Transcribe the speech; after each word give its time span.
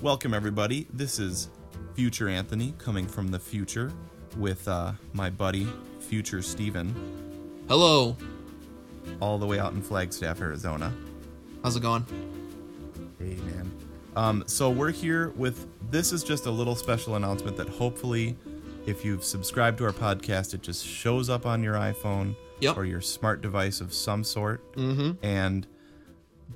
Welcome, 0.00 0.32
everybody. 0.34 0.86
This 0.92 1.18
is 1.18 1.48
Future 1.94 2.28
Anthony 2.28 2.74
coming 2.78 3.06
from 3.06 3.28
the 3.28 3.38
future 3.38 3.92
with 4.38 4.66
uh, 4.66 4.92
my 5.12 5.28
buddy, 5.30 5.66
Future 6.00 6.40
Steven, 6.42 6.94
Hello. 7.68 8.16
all 9.20 9.38
the 9.38 9.46
way 9.46 9.58
out 9.58 9.72
in 9.72 9.82
Flagstaff, 9.82 10.40
Arizona. 10.40 10.92
How's 11.62 11.76
it 11.76 11.80
going? 11.82 12.06
Hey, 13.18 13.34
man. 13.36 13.70
Um, 14.16 14.44
so 14.46 14.70
we're 14.70 14.90
here 14.90 15.30
with 15.30 15.66
this 15.90 16.12
is 16.12 16.24
just 16.24 16.46
a 16.46 16.50
little 16.50 16.74
special 16.74 17.16
announcement 17.16 17.56
that 17.58 17.68
hopefully, 17.68 18.36
if 18.86 19.04
you've 19.04 19.24
subscribed 19.24 19.78
to 19.78 19.84
our 19.84 19.92
podcast, 19.92 20.54
it 20.54 20.62
just 20.62 20.84
shows 20.86 21.28
up 21.28 21.44
on 21.46 21.62
your 21.62 21.74
iPhone 21.74 22.34
Yep. 22.60 22.76
or 22.76 22.84
your 22.84 23.00
smart 23.00 23.40
device 23.40 23.80
of 23.80 23.92
some 23.94 24.22
sort. 24.24 24.74
Mm-hmm. 24.74 25.24
And 25.24 25.66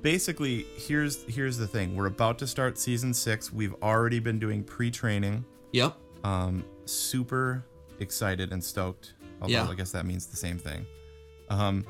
basically, 0.02 0.66
here's 0.76 1.24
here's 1.24 1.56
the 1.58 1.66
thing: 1.66 1.94
we're 1.96 2.06
about 2.06 2.38
to 2.40 2.46
start 2.46 2.78
season 2.78 3.12
six. 3.14 3.52
We've 3.52 3.74
already 3.82 4.18
been 4.20 4.38
doing 4.38 4.62
pre-training. 4.64 5.44
Yep. 5.72 5.96
Um, 6.24 6.64
super 6.86 7.64
excited 8.00 8.52
and 8.52 8.62
stoked. 8.62 9.14
Although 9.40 9.52
Yeah. 9.54 9.68
I 9.68 9.74
guess 9.74 9.90
that 9.92 10.06
means 10.06 10.26
the 10.26 10.36
same 10.36 10.58
thing. 10.58 10.86
Um, 11.50 11.84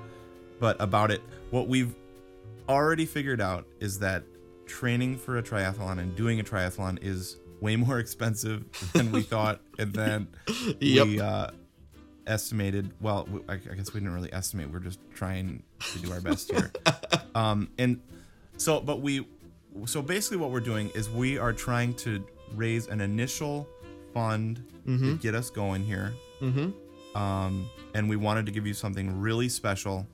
but 0.58 0.80
about 0.80 1.10
it, 1.10 1.22
what 1.50 1.68
we've 1.68 1.94
already 2.68 3.06
figured 3.06 3.40
out 3.40 3.66
is 3.80 3.98
that 4.00 4.24
training 4.66 5.16
for 5.18 5.36
a 5.38 5.42
triathlon 5.42 5.98
and 5.98 6.16
doing 6.16 6.40
a 6.40 6.44
triathlon 6.44 6.98
is 7.02 7.36
way 7.60 7.76
more 7.76 7.98
expensive 8.04 8.64
than 8.92 9.12
we 9.12 9.22
thought, 9.22 9.60
and 9.78 9.92
then 9.92 10.28
Yep. 10.80 11.06
we 11.06 11.20
uh, 11.20 11.48
estimated. 12.26 12.92
Well, 13.00 13.28
I 13.48 13.56
guess 13.56 13.92
we 13.92 14.00
didn't 14.00 14.14
really 14.14 14.32
estimate. 14.32 14.70
We're 14.70 14.78
just 14.80 14.98
trying 15.14 15.62
to 15.92 15.98
do 15.98 16.12
our 16.12 16.20
best 16.20 16.50
here. 16.50 16.72
um, 17.34 17.68
and 17.78 18.00
so, 18.56 18.80
but 18.80 19.00
we, 19.00 19.26
so 19.86 20.02
basically, 20.02 20.38
what 20.38 20.50
we're 20.50 20.60
doing 20.60 20.90
is 20.94 21.10
we 21.10 21.38
are 21.38 21.52
trying 21.52 21.94
to 21.94 22.24
raise 22.54 22.86
an 22.88 23.00
initial 23.00 23.68
fund 24.12 24.64
to 24.86 25.16
get 25.16 25.34
us 25.34 25.48
going 25.50 25.82
here. 25.82 26.12
Mm-hmm. 26.42 27.16
Um, 27.18 27.68
and 27.94 28.08
we 28.08 28.16
wanted 28.16 28.44
to 28.46 28.52
give 28.52 28.66
you 28.66 28.74
something 28.74 29.18
really 29.20 29.48
special 29.48 30.06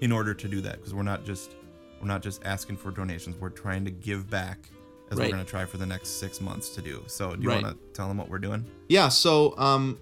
in 0.00 0.10
order 0.12 0.34
to 0.34 0.48
do 0.48 0.60
that 0.62 0.76
because 0.76 0.92
we're 0.92 1.02
not 1.02 1.24
just 1.24 1.54
we're 2.00 2.08
not 2.08 2.22
just 2.22 2.44
asking 2.44 2.76
for 2.78 2.90
donations. 2.90 3.36
We're 3.40 3.48
trying 3.50 3.84
to 3.84 3.90
give 3.90 4.28
back 4.28 4.68
as 5.10 5.18
Right. 5.18 5.26
we're 5.26 5.32
going 5.34 5.44
to 5.44 5.48
try 5.50 5.64
for 5.64 5.76
the 5.78 5.86
next 5.86 6.18
six 6.20 6.40
months 6.40 6.70
to 6.70 6.82
do. 6.82 7.04
So, 7.06 7.34
do 7.36 7.42
you 7.42 7.48
Right. 7.48 7.62
want 7.62 7.78
to 7.78 7.92
tell 7.94 8.08
them 8.08 8.18
what 8.18 8.28
we're 8.28 8.38
doing? 8.40 8.64
Yeah. 8.88 9.08
So 9.08 9.56
um, 9.56 9.98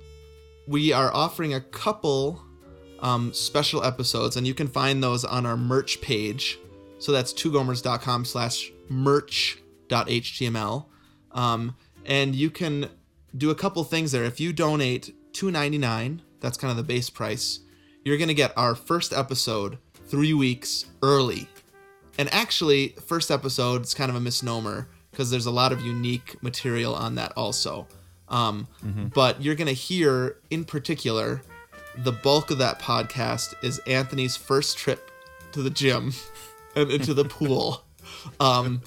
we 0.66 0.92
are 0.92 1.12
offering 1.14 1.54
a 1.54 1.60
couple 1.60 2.42
um 3.00 3.32
special 3.32 3.84
episodes, 3.84 4.36
and 4.36 4.46
you 4.46 4.54
can 4.54 4.68
find 4.68 5.02
those 5.02 5.24
on 5.24 5.46
our 5.46 5.56
merch 5.56 6.00
page. 6.00 6.58
So 6.98 7.12
that's 7.12 7.32
twogomers.com 7.34 8.24
slash 8.24 8.72
merch.html. 8.88 10.86
Um, 11.32 11.76
and 12.06 12.34
you 12.34 12.50
can 12.50 12.88
do 13.36 13.50
a 13.50 13.54
couple 13.54 13.84
things 13.84 14.12
there. 14.12 14.24
If 14.24 14.40
you 14.40 14.52
donate 14.52 15.14
$2.99, 15.32 16.20
that's 16.40 16.56
kind 16.56 16.70
of 16.70 16.76
the 16.76 16.82
base 16.82 17.10
price, 17.10 17.60
you're 18.04 18.16
going 18.16 18.28
to 18.28 18.34
get 18.34 18.56
our 18.56 18.74
first 18.74 19.12
episode 19.12 19.78
three 20.06 20.32
weeks 20.32 20.86
early. 21.02 21.48
And 22.18 22.32
actually, 22.32 22.94
first 23.06 23.30
episode 23.30 23.82
is 23.82 23.94
kind 23.94 24.10
of 24.10 24.16
a 24.16 24.20
misnomer 24.20 24.88
because 25.10 25.30
there's 25.30 25.46
a 25.46 25.50
lot 25.50 25.72
of 25.72 25.80
unique 25.80 26.40
material 26.42 26.94
on 26.94 27.16
that 27.16 27.32
also. 27.36 27.88
Um, 28.34 28.66
But 29.14 29.40
you're 29.42 29.54
going 29.54 29.68
to 29.68 29.72
hear, 29.72 30.36
in 30.50 30.64
particular, 30.64 31.42
the 31.96 32.12
bulk 32.12 32.50
of 32.50 32.58
that 32.58 32.80
podcast 32.80 33.54
is 33.62 33.78
Anthony's 33.86 34.36
first 34.36 34.76
trip 34.76 35.10
to 35.52 35.62
the 35.62 35.70
gym 35.70 36.12
and 36.76 36.90
into 36.90 37.14
the 37.14 37.24
pool. 37.24 37.84
Um, 38.40 38.82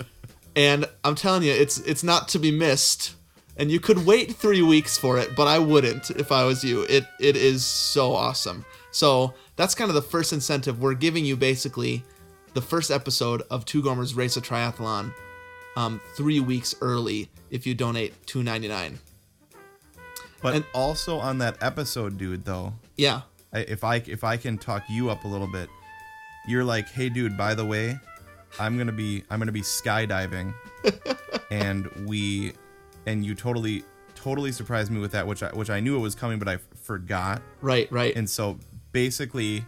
and 0.56 0.86
I'm 1.04 1.16
telling 1.16 1.44
you, 1.44 1.54
it's 1.54 1.78
it's 1.80 2.04
not 2.04 2.28
to 2.30 2.40
be 2.40 2.52
missed. 2.52 3.16
And 3.60 3.72
you 3.72 3.80
could 3.80 4.06
wait 4.06 4.36
three 4.36 4.62
weeks 4.62 4.98
for 5.00 5.18
it, 5.18 5.36
but 5.36 5.48
I 5.48 5.58
wouldn't 5.58 6.12
if 6.12 6.32
I 6.32 6.44
was 6.44 6.64
you. 6.64 6.84
It 6.84 7.06
it 7.20 7.36
is 7.36 7.66
so 7.66 8.14
awesome. 8.14 8.66
So 8.92 9.34
that's 9.56 9.74
kind 9.76 9.90
of 9.90 9.96
the 9.96 10.02
first 10.02 10.34
incentive 10.34 10.80
we're 10.80 10.94
giving 10.94 11.26
you. 11.26 11.36
Basically, 11.38 12.04
the 12.54 12.62
first 12.62 12.92
episode 12.92 13.42
of 13.50 13.66
Two 13.66 13.82
Gomers 13.82 14.16
Race 14.16 14.38
a 14.38 14.42
Triathlon, 14.42 15.14
um, 15.76 16.02
three 16.16 16.40
weeks 16.40 16.76
early 16.82 17.30
if 17.50 17.66
you 17.66 17.74
donate 17.74 18.14
two 18.28 18.44
ninety 18.44 18.68
nine. 18.68 19.00
But 20.42 20.56
And- 20.56 20.66
also 20.74 21.18
on 21.20 21.40
that 21.40 21.58
episode, 21.62 22.18
dude, 22.18 22.46
though, 22.46 22.74
Yeah, 22.96 23.22
I, 23.54 23.60
if 23.60 23.84
I 23.84 23.96
if 24.06 24.24
I 24.24 24.38
can 24.38 24.58
talk 24.58 24.84
you 24.90 25.10
up 25.10 25.24
a 25.24 25.28
little 25.28 25.48
bit, 25.52 25.70
you're 26.48 26.64
like, 26.64 26.88
hey, 26.90 27.10
dude, 27.10 27.36
by 27.38 27.56
the 27.56 27.66
way, 27.66 27.98
I'm 28.60 28.78
gonna 28.78 28.92
be 28.92 29.24
I'm 29.30 29.40
gonna 29.40 29.52
be 29.52 29.62
skydiving, 29.62 30.54
and 31.52 31.88
we, 32.08 32.54
and 33.06 33.26
you 33.26 33.36
totally 33.36 33.84
totally 34.16 34.52
surprised 34.52 34.92
me 34.92 35.00
with 35.00 35.12
that, 35.12 35.26
which 35.28 35.44
I 35.44 35.50
which 35.50 35.70
I 35.70 35.80
knew 35.80 35.96
it 35.96 36.00
was 36.00 36.16
coming, 36.16 36.40
but 36.40 36.48
I 36.48 36.54
f- 36.56 36.62
forgot. 36.82 37.42
right, 37.62 37.92
right. 37.92 38.16
And 38.16 38.30
so 38.30 38.60
basically, 38.92 39.66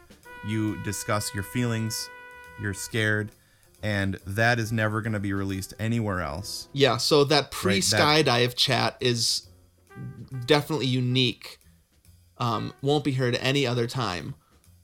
you 0.48 0.82
discuss 0.84 1.34
your 1.34 1.44
feelings, 1.44 2.10
you're 2.62 2.74
scared, 2.74 3.32
and 3.84 4.20
that 4.26 4.60
is 4.60 4.72
never 4.72 5.02
gonna 5.02 5.20
be 5.20 5.34
released 5.34 5.74
anywhere 5.80 6.22
else. 6.22 6.68
Yeah, 6.74 6.98
so 6.98 7.24
that 7.26 7.52
pre 7.52 7.76
Right, 7.76 7.84
that- 8.26 8.56
chat 8.56 8.98
is 9.00 9.44
definitely 10.46 10.88
unique. 10.88 11.60
Um, 12.38 12.74
won't 12.82 13.04
be 13.04 13.12
heard 13.12 13.36
any 13.36 13.68
other 13.68 13.88
time. 13.88 14.36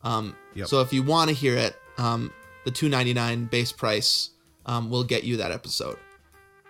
Um, 0.03 0.35
Yep. 0.55 0.67
So 0.67 0.81
if 0.81 0.93
you 0.93 1.03
want 1.03 1.29
to 1.29 1.35
hear 1.35 1.55
it, 1.57 1.75
um, 1.97 2.31
the 2.63 2.71
two 2.71 2.87
ninety 2.89 3.13
nine 3.13 3.45
base 3.45 3.71
price 3.71 4.29
um, 4.65 4.89
will 4.89 5.03
get 5.03 5.23
you 5.23 5.37
that 5.37 5.51
episode. 5.51 5.97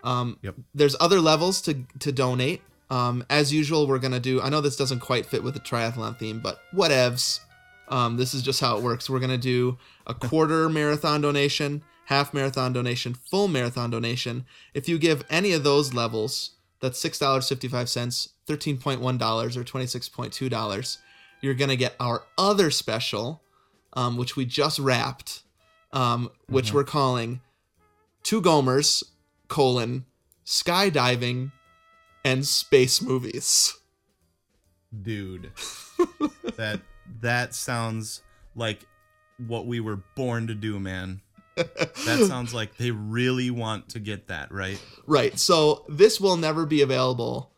Um, 0.04 0.38
Yep. 0.42 0.56
There's 0.74 0.96
other 1.00 1.20
levels 1.20 1.62
to 1.64 1.84
to 2.00 2.12
donate. 2.12 2.62
Um, 2.90 3.26
as 3.30 3.52
usual, 3.54 3.88
we're 3.88 4.00
gonna 4.00 4.20
do. 4.20 4.42
I 4.42 4.50
know 4.50 4.62
this 4.62 4.76
doesn't 4.76 5.00
quite 5.00 5.26
fit 5.26 5.44
with 5.44 5.54
the 5.56 5.60
triathlon 5.60 6.18
theme, 6.18 6.40
but 6.40 6.60
whatevs. 6.74 7.40
Um, 7.88 8.18
this 8.18 8.34
is 8.34 8.42
just 8.42 8.60
how 8.62 8.78
it 8.78 8.84
works. 8.84 9.10
We're 9.10 9.20
gonna 9.20 9.38
do 9.38 9.78
a 10.08 10.14
quarter 10.28 10.70
marathon 10.70 11.22
donation, 11.22 11.84
half 12.06 12.34
marathon 12.34 12.74
donation, 12.74 13.14
full 13.14 13.48
marathon 13.48 13.90
donation. 13.92 14.46
If 14.74 14.88
you 14.90 14.98
give 15.00 15.24
any 15.30 15.52
of 15.52 15.64
those 15.64 15.94
levels, 15.94 16.52
that's 16.86 17.00
six 17.00 17.18
dollars 17.18 17.50
fifty 17.50 17.68
five 17.68 17.90
cents, 17.90 18.30
thirteen 18.46 18.78
point 18.78 19.02
one 19.02 19.18
dollars, 19.18 19.58
or 19.58 19.64
twenty 19.64 19.88
six 19.88 20.08
point 20.08 20.32
two 20.32 20.50
dollars. 20.50 21.00
You're 21.42 21.56
gonna 21.56 21.76
get 21.76 21.96
our 22.00 22.24
other 22.38 22.70
special, 22.70 23.42
um, 23.94 24.18
which 24.18 24.36
we 24.36 24.46
just 24.46 24.78
wrapped, 24.78 25.42
um, 25.94 26.30
which 26.48 26.74
we're 26.74 26.84
calling 26.84 27.42
Two 28.22 28.40
Gomers 28.40 29.04
colon 29.48 30.06
skydiving 30.46 31.52
and 32.24 32.46
space 32.46 33.02
movies. 33.02 33.76
dude 35.02 35.52
that 36.56 36.82
that 37.22 37.56
sounds 37.56 38.22
like 38.56 38.86
what 39.48 39.66
we 39.66 39.80
were 39.80 39.98
born 40.16 40.46
to 40.46 40.54
do 40.54 40.80
man 40.80 41.22
that 41.56 42.26
sounds 42.28 42.54
like 42.54 42.78
they 42.78 42.92
really 42.92 43.50
want 43.50 43.90
to 43.90 44.00
get 44.00 44.28
that 44.28 44.52
right 44.52 44.80
Right. 45.08 45.38
So 45.40 45.86
this 45.88 46.20
will 46.20 46.36
never 46.38 46.66
be 46.66 46.82
available 46.82 47.52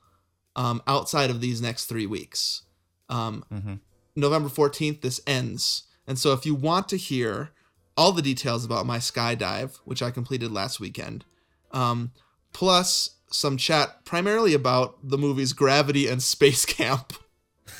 um, 0.55 0.81
outside 0.87 1.29
of 1.29 1.39
these 1.41 1.61
next 1.61 1.85
three 1.85 2.05
weeks. 2.05 2.63
Um, 3.09 3.43
Mhm. 3.51 3.79
November 4.15 4.49
14th, 4.49 5.01
this 5.01 5.21
ends. 5.27 5.83
And 6.07 6.17
so 6.19 6.33
if 6.33 6.45
you 6.45 6.55
want 6.55 6.89
to 6.89 6.97
hear 6.97 7.51
all 7.95 8.11
the 8.11 8.21
details 8.21 8.65
about 8.65 8.85
my 8.85 8.97
skydive, 8.97 9.77
which 9.85 10.01
I 10.01 10.11
completed 10.11 10.51
last 10.51 10.79
weekend, 10.79 11.23
um, 11.71 12.11
plus 12.53 13.11
some 13.29 13.57
chat 13.57 14.03
primarily 14.05 14.53
about 14.53 14.97
the 15.03 15.17
movies 15.17 15.53
Gravity 15.53 16.07
and 16.07 16.21
Space 16.21 16.65
Camp. 16.65 17.13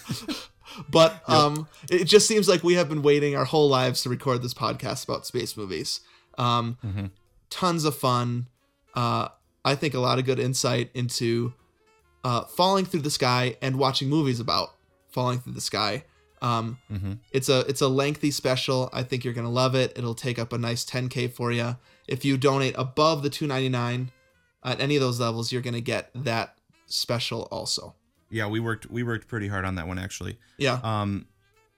but 0.89 1.27
um, 1.27 1.67
it 1.89 2.06
just 2.06 2.27
seems 2.27 2.47
like 2.47 2.63
we 2.63 2.75
have 2.75 2.89
been 2.89 3.01
waiting 3.01 3.35
our 3.35 3.45
whole 3.45 3.67
lives 3.69 4.01
to 4.03 4.09
record 4.09 4.41
this 4.41 4.53
podcast 4.53 5.03
about 5.06 5.25
space 5.25 5.57
movies. 5.57 6.01
Um, 6.38 6.78
Mhm. 6.86 7.12
Tons 7.50 7.86
of 7.86 7.95
fun. 7.95 8.48
Uh, 8.94 9.30
I 9.63 9.75
think 9.75 9.94
a 9.94 10.00
lot 10.00 10.19
of 10.19 10.25
good 10.25 10.39
insight 10.39 10.92
into 10.94 11.54
uh, 12.24 12.44
falling 12.45 12.84
through 12.86 13.01
the 13.01 13.10
sky 13.12 13.56
and 13.62 13.78
watching 13.78 14.10
movies 14.10 14.39
about 14.39 14.75
falling 15.10 15.39
through 15.39 15.54
the 15.54 15.62
sky. 15.62 16.04
Um, 16.42 16.78
mm-hmm. 16.92 17.13
it's 17.31 17.48
a 17.50 17.60
it's 17.62 17.81
a 17.81 17.88
lengthy 17.88 18.31
special. 18.31 18.89
I 18.94 19.04
think 19.04 19.24
you're 19.24 19.34
gonna 19.34 19.50
love 19.50 19.75
it. 19.75 19.94
It'll 19.95 20.13
take 20.16 20.38
up 20.38 20.51
a 20.54 20.57
nice 20.57 20.84
10k 20.86 21.31
for 21.34 21.51
you. 21.51 21.78
If 22.07 22.24
you 22.25 22.38
donate 22.38 22.75
above 22.78 23.24
the 23.24 23.30
299 23.30 24.12
at 24.63 24.80
any 24.81 24.95
of 24.95 25.01
those 25.01 25.19
levels, 25.19 25.51
you're 25.51 25.62
gonna 25.62 25.81
get 25.81 26.12
that 26.13 26.57
special 26.88 27.44
also. 27.51 27.95
yeah 28.30 28.45
we 28.48 28.60
worked 28.60 28.89
we 28.92 29.04
worked 29.04 29.28
pretty 29.28 29.48
hard 29.48 29.63
on 29.66 29.75
that 29.75 29.88
one 29.88 29.98
actually 29.98 30.38
Yeah, 30.57 30.80
um 30.84 31.28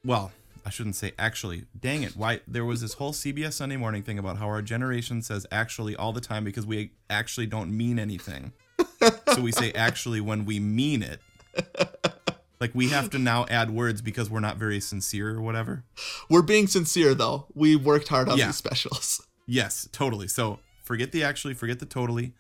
well 0.04 0.32
i 0.70 0.72
shouldn't 0.72 0.96
say 0.96 1.12
actually 1.18 1.66
dang 1.80 2.04
it 2.04 2.16
why 2.16 2.40
there 2.48 2.64
was 2.64 2.80
this 2.82 2.94
whole 2.94 3.12
cbs 3.12 3.54
sunday 3.54 3.76
morning 3.76 4.04
thing 4.04 4.20
about 4.20 4.38
how 4.38 4.46
our 4.46 4.62
generation 4.62 5.22
says 5.24 5.48
actually 5.52 5.96
all 5.96 6.14
the 6.14 6.22
time 6.22 6.44
because 6.44 6.66
we 6.66 6.92
actually 7.10 7.48
don't 7.48 7.76
mean 7.76 7.98
anything 7.98 8.54
so 9.34 9.42
we 9.42 9.52
say 9.52 9.72
actually 9.74 10.22
when 10.22 10.46
we 10.46 10.60
mean 10.60 11.02
it 11.02 11.20
like 12.62 12.72
we 12.76 12.90
have 12.90 13.10
to 13.10 13.18
now 13.18 13.46
add 13.50 13.72
words 13.72 14.02
because 14.02 14.30
we're 14.30 14.40
not 14.40 14.58
very 14.58 14.80
sincere 14.80 15.36
or 15.36 15.42
whatever 15.42 15.84
we're 16.30 16.42
being 16.44 16.68
sincere 16.68 17.14
though. 17.16 17.48
We 17.56 17.76
worked 17.76 18.08
hard 18.10 18.30
on 18.30 18.38
Yeah. 18.38 18.48
these 18.48 18.58
specials. 18.58 19.22
Yes, 19.52 19.90
totally. 19.92 20.28
So 20.28 20.60
forget 20.84 21.12
the 21.12 21.24
actually, 21.24 21.56
forget 21.56 21.80
the 21.80 21.88
totally. 21.88 22.34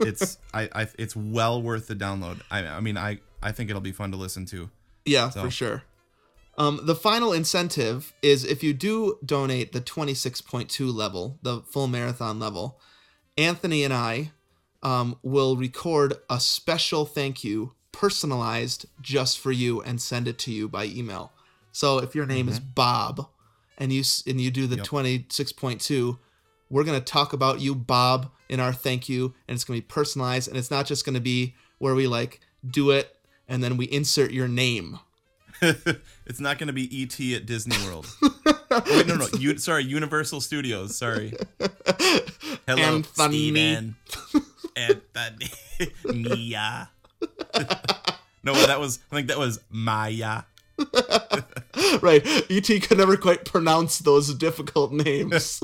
it's 0.00 0.38
I, 0.54 0.70
I 0.74 0.88
it's 0.98 1.14
well 1.14 1.60
worth 1.60 1.88
the 1.88 1.94
download. 1.94 2.40
I 2.50 2.66
I 2.66 2.80
mean 2.80 2.96
I 2.96 3.18
I 3.42 3.52
think 3.52 3.68
it'll 3.68 3.82
be 3.82 3.92
fun 3.92 4.12
to 4.12 4.16
listen 4.16 4.46
to. 4.46 4.70
Yeah, 5.04 5.28
So- 5.28 5.42
for 5.42 5.50
sure. 5.50 5.82
Um, 6.58 6.80
the 6.82 6.96
final 6.96 7.32
incentive 7.32 8.12
is 8.20 8.44
if 8.44 8.64
you 8.64 8.74
do 8.74 9.18
donate 9.24 9.72
the 9.72 9.80
26.2 9.80 10.92
level, 10.92 11.38
the 11.42 11.60
full 11.60 11.86
marathon 11.86 12.40
level, 12.40 12.80
Anthony 13.36 13.84
and 13.84 13.94
I 13.94 14.32
um, 14.82 15.16
will 15.22 15.56
record 15.56 16.14
a 16.28 16.40
special 16.40 17.06
thank 17.06 17.44
you 17.44 17.74
personalized 17.92 18.86
just 19.00 19.38
for 19.38 19.52
you 19.52 19.80
and 19.82 20.02
send 20.02 20.26
it 20.26 20.38
to 20.40 20.52
you 20.52 20.68
by 20.68 20.84
email. 20.86 21.32
So 21.70 21.98
if 21.98 22.14
your 22.14 22.26
name 22.26 22.48
is 22.48 22.58
Bob 22.58 23.28
and 23.76 23.92
you 23.92 24.02
and 24.26 24.40
you 24.40 24.50
do 24.50 24.66
the 24.66 24.76
Yep. 24.76 24.86
26.2, 24.86 26.18
we're 26.70 26.84
going 26.84 26.98
to 26.98 27.04
talk 27.04 27.32
about 27.32 27.60
you 27.60 27.74
Bob 27.76 28.30
in 28.48 28.58
our 28.58 28.72
thank 28.72 29.08
you 29.08 29.34
and 29.46 29.54
it's 29.54 29.64
going 29.64 29.78
to 29.78 29.84
be 29.84 29.88
personalized 29.88 30.48
and 30.48 30.56
it's 30.56 30.70
not 30.70 30.86
just 30.86 31.04
going 31.04 31.14
to 31.14 31.20
be 31.20 31.54
where 31.78 31.94
we 31.94 32.08
like 32.08 32.40
do 32.68 32.90
it 32.90 33.16
and 33.46 33.62
then 33.62 33.76
we 33.76 33.84
insert 33.86 34.32
your 34.32 34.48
name. 34.48 34.98
it's 36.26 36.40
not 36.40 36.58
going 36.58 36.68
to 36.68 36.72
be 36.72 37.02
ET 37.02 37.18
at 37.36 37.46
Disney 37.46 37.76
World. 37.86 38.06
oh, 38.22 38.82
wait, 38.86 39.06
no, 39.06 39.16
no. 39.16 39.26
U- 39.38 39.58
sorry, 39.58 39.84
Universal 39.84 40.40
Studios. 40.40 40.96
Sorry. 40.96 41.32
Hello, 42.66 42.82
Anthony. 42.82 43.50
Steven. 43.50 43.96
Anthony. 44.76 45.48
Mia. 46.04 46.90
no, 48.44 48.54
that 48.54 48.78
was. 48.78 49.00
I 49.10 49.16
think 49.16 49.28
that 49.28 49.38
was 49.38 49.60
Maya. 49.70 50.42
right. 52.02 52.24
ET 52.50 52.82
could 52.82 52.98
never 52.98 53.16
quite 53.16 53.44
pronounce 53.44 53.98
those 53.98 54.32
difficult 54.34 54.92
names. 54.92 55.62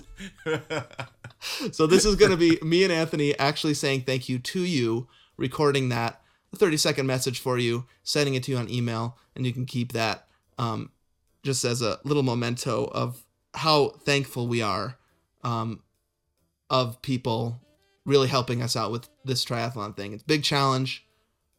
so 1.72 1.86
this 1.86 2.04
is 2.04 2.16
going 2.16 2.32
to 2.32 2.36
be 2.36 2.58
me 2.62 2.82
and 2.82 2.92
Anthony 2.92 3.38
actually 3.38 3.74
saying 3.74 4.02
thank 4.02 4.28
you 4.28 4.38
to 4.40 4.60
you, 4.60 5.06
recording 5.36 5.88
that, 5.90 6.20
30 6.56 6.76
second 6.78 7.06
message 7.06 7.38
for 7.38 7.58
you, 7.58 7.86
sending 8.02 8.34
it 8.34 8.42
to 8.44 8.52
you 8.52 8.58
on 8.58 8.68
email, 8.68 9.16
and 9.36 9.46
you 9.46 9.52
can 9.52 9.66
keep 9.66 9.92
that 9.92 10.26
um, 10.58 10.90
just 11.42 11.64
as 11.64 11.82
a 11.82 11.98
little 12.04 12.22
memento 12.22 12.84
of 12.92 13.24
how 13.54 13.88
thankful 14.04 14.46
we 14.48 14.62
are 14.62 14.96
um, 15.42 15.82
of 16.70 17.00
people 17.02 17.60
really 18.04 18.28
helping 18.28 18.62
us 18.62 18.76
out 18.76 18.90
with 18.92 19.08
this 19.24 19.44
triathlon 19.44 19.96
thing. 19.96 20.12
It's 20.12 20.22
a 20.22 20.26
big 20.26 20.42
challenge, 20.42 21.04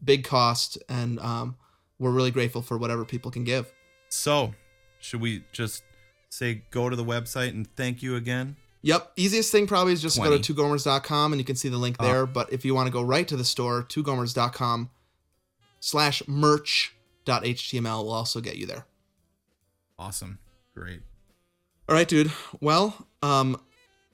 big 0.04 0.24
cost, 0.24 0.78
and 0.90 1.20
um, 1.20 1.56
we're 2.00 2.12
really 2.12 2.32
grateful 2.32 2.62
for 2.62 2.78
whatever 2.78 3.06
people 3.06 3.32
can 3.32 3.44
give. 3.44 3.72
So, 4.10 4.54
should 5.00 5.22
we 5.22 5.44
just 5.52 5.84
say 6.30 6.64
go 6.72 6.90
to 6.90 6.96
the 6.96 7.04
website 7.04 7.50
and 7.50 7.68
thank 7.76 8.02
you 8.04 8.16
again? 8.16 8.58
Yep. 8.82 9.14
Easiest 9.16 9.52
thing 9.52 9.66
probably 9.66 9.94
is 9.94 10.02
just 10.02 10.16
to 10.18 10.22
go 10.22 10.38
to 10.38 10.54
20. 10.54 10.54
twogomers.com 10.54 11.34
and 11.34 11.40
you 11.40 11.46
can 11.46 11.56
see 11.56 11.70
the 11.70 11.78
link 11.78 11.96
Oh. 12.00 12.06
there. 12.06 12.26
But 12.28 12.54
if 12.54 12.64
you 12.64 12.76
want 12.76 12.86
to 12.88 12.92
go 12.94 13.02
right 13.02 13.28
to 13.28 13.36
the 13.36 13.44
store, 13.44 13.82
twogomers.com 13.84 14.92
slash 15.80 16.22
merch.html 17.28 18.04
will 18.04 18.14
also 18.14 18.42
get 18.42 18.58
you 18.58 18.66
there. 18.66 18.86
Awesome. 19.98 20.40
Great. 20.76 21.02
All 21.88 21.96
right, 21.96 22.08
dude. 22.08 22.32
Well, 22.60 23.08
um, 23.22 23.62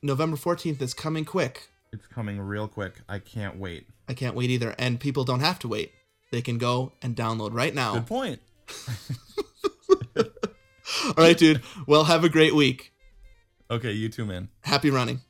November 0.02 0.38
14th 0.38 0.82
is 0.82 0.94
coming 0.94 1.26
quick. 1.26 1.70
It's 1.94 2.08
coming 2.08 2.40
real 2.40 2.68
quick. 2.68 3.02
I 3.10 3.20
can't 3.20 3.58
wait. 3.58 3.88
I 4.08 4.14
can't 4.14 4.36
wait 4.36 4.50
either. 4.50 4.76
And 4.78 5.00
people 5.00 5.24
don't 5.24 5.40
have 5.40 5.60
to 5.60 5.68
wait. 5.68 5.92
They 6.32 6.42
can 6.42 6.58
go 6.58 6.94
and 7.02 7.16
download 7.16 7.54
right 7.54 7.74
now. 7.74 7.94
Good 7.96 8.08
point. 8.08 8.40
All 10.18 11.14
right, 11.18 11.38
dude. 11.38 11.62
Well, 11.88 12.06
have 12.06 12.24
a 12.24 12.30
great 12.30 12.56
week. 12.56 12.94
Okay, 13.70 13.92
you 13.92 14.10
too, 14.10 14.26
man. 14.26 14.50
Happy 14.62 14.90
running. 14.90 15.22